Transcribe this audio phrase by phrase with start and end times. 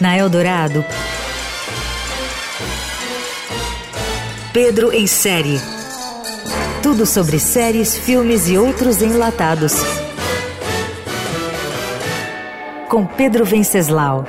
[0.00, 0.84] Na Eldorado,
[4.52, 5.60] Pedro em série.
[6.82, 9.74] Tudo sobre séries, filmes e outros enlatados.
[12.88, 14.24] Com Pedro Venceslau.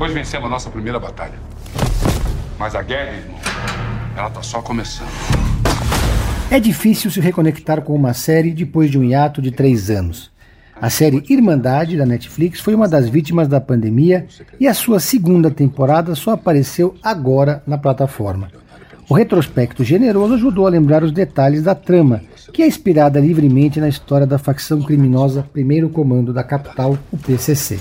[0.00, 1.38] Hoje vencemos a nossa primeira batalha.
[2.58, 3.38] Mas a guerra, irmão,
[4.16, 5.45] ela tá só começando.
[6.48, 10.30] É difícil se reconectar com uma série depois de um hiato de três anos.
[10.80, 14.26] A série Irmandade, da Netflix, foi uma das vítimas da pandemia
[14.60, 18.48] e a sua segunda temporada só apareceu agora na plataforma.
[19.08, 22.22] O retrospecto generoso ajudou a lembrar os detalhes da trama,
[22.52, 27.80] que é inspirada livremente na história da facção criminosa Primeiro Comando da capital, o PCC.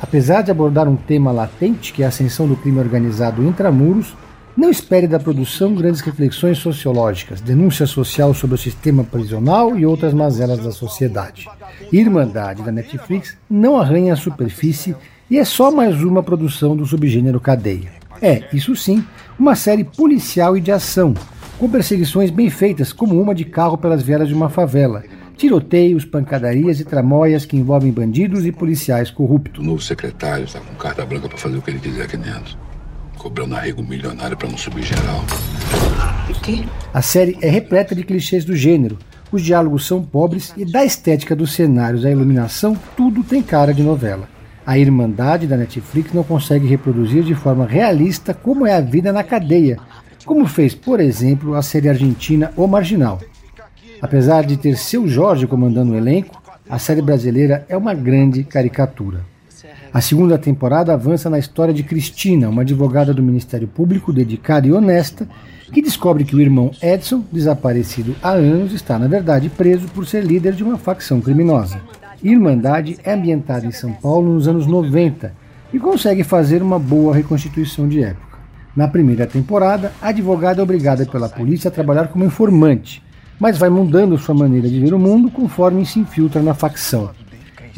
[0.00, 4.14] Apesar de abordar um tema latente, que é a ascensão do crime organizado intramuros,
[4.58, 10.12] não espere da produção grandes reflexões sociológicas, denúncia social sobre o sistema prisional e outras
[10.12, 11.46] mazelas da sociedade.
[11.92, 14.96] Irmandade da Netflix não arranha a superfície
[15.30, 17.92] e é só mais uma produção do subgênero cadeia.
[18.20, 19.04] É, isso sim,
[19.38, 21.14] uma série policial e de ação,
[21.56, 25.04] com perseguições bem feitas, como uma de carro pelas vielas de uma favela,
[25.36, 29.62] tiroteios, pancadarias e tramóias que envolvem bandidos e policiais corruptos.
[29.62, 32.58] O novo secretário está com carta branca para fazer o que ele quiser aqui dentro
[33.18, 35.24] cobrando arrego milionário para não subir geral.
[36.94, 38.98] A série é repleta de clichês do gênero.
[39.30, 43.82] Os diálogos são pobres e da estética dos cenários à iluminação, tudo tem cara de
[43.82, 44.28] novela.
[44.64, 49.24] A Irmandade da Netflix não consegue reproduzir de forma realista como é a vida na
[49.24, 49.78] cadeia,
[50.24, 53.18] como fez, por exemplo, a série argentina O Marginal.
[54.00, 59.24] Apesar de ter seu Jorge comandando o elenco, a série brasileira é uma grande caricatura.
[59.92, 64.72] A segunda temporada avança na história de Cristina, uma advogada do Ministério Público dedicada e
[64.72, 65.28] honesta,
[65.72, 70.24] que descobre que o irmão Edson, desaparecido há anos, está na verdade preso por ser
[70.24, 71.80] líder de uma facção criminosa.
[72.22, 75.32] Irmandade é ambientada em São Paulo nos anos 90
[75.72, 78.38] e consegue fazer uma boa reconstituição de época.
[78.74, 83.02] Na primeira temporada, a advogada é obrigada pela polícia a trabalhar como informante,
[83.38, 87.10] mas vai mudando sua maneira de ver o mundo conforme se infiltra na facção.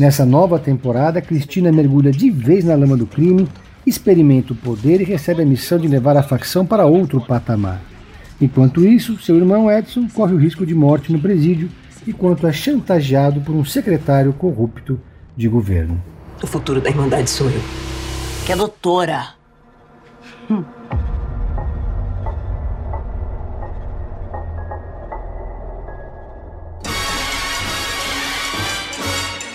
[0.00, 3.46] Nessa nova temporada, Cristina mergulha de vez na lama do crime,
[3.86, 7.82] experimenta o poder e recebe a missão de levar a facção para outro patamar.
[8.40, 11.68] Enquanto isso, seu irmão Edson corre o risco de morte no presídio,
[12.08, 14.98] enquanto é chantageado por um secretário corrupto
[15.36, 16.02] de governo.
[16.42, 17.60] O futuro da Irmandade sou eu.
[18.46, 19.34] Que é doutora.
[20.50, 20.64] Hum.